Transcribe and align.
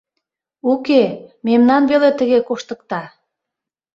—Уке, 0.71 1.03
мемнам 1.45 1.83
веле 1.91 2.09
тыге 2.19 2.39
коштыкта. 2.47 3.01